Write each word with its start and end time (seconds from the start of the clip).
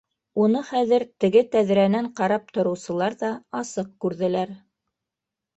Уны 0.43 0.61
хәҙер 0.69 1.03
теге 1.23 1.43
тәҙрәнән 1.57 2.09
ҡарап 2.21 2.49
тороусылар 2.57 3.19
ҙа 3.21 3.31
асыҡ 3.61 3.93
күрҙеләр. 4.07 4.57